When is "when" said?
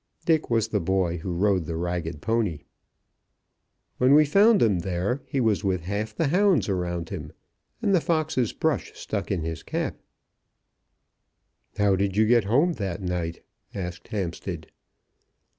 3.99-4.15